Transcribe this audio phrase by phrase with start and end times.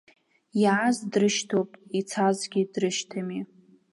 [0.61, 3.41] Иааз дрышьҭоуп, ицазгьы дрышьҭами.